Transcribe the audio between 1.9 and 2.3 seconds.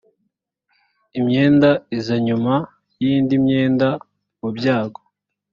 iza